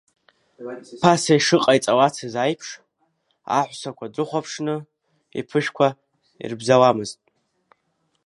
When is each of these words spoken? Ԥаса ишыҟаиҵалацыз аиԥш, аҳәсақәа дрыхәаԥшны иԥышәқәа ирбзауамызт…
Ԥаса 0.99 1.33
ишыҟаиҵалацыз 1.37 2.33
аиԥш, 2.43 2.67
аҳәсақәа 3.59 4.13
дрыхәаԥшны 4.13 4.75
иԥышәқәа 5.39 5.87
ирбзауамызт… 6.43 7.19